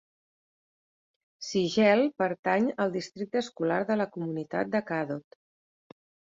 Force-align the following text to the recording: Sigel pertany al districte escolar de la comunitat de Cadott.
Sigel 1.47 2.01
pertany 2.23 2.67
al 2.87 2.97
districte 2.97 3.43
escolar 3.45 3.79
de 3.93 4.01
la 4.03 4.11
comunitat 4.19 4.75
de 4.77 4.85
Cadott. 4.93 5.43